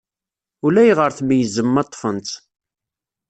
[0.65, 2.31] Ulayɣer tmeyyzem ma ṭṭfen-tt.